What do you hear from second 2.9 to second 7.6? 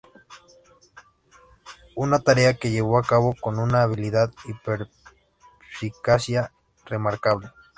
a cabo con una habilidad y perspicacia remarcable.